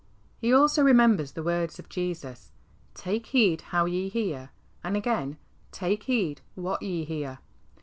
He 0.39 0.51
also 0.51 0.81
remembers 0.81 1.33
the 1.33 1.43
words 1.43 1.77
of 1.77 1.87
Jesus, 1.87 2.49
"Take 2.95 3.27
heed 3.27 3.61
how 3.61 3.85
ye 3.85 4.09
hear," 4.09 4.49
and 4.83 4.97
again," 4.97 5.37
Take 5.71 6.05
\\t^di 6.05 6.39
What 6.55 6.81
ye 6.81 7.05
hear." 7.05 7.37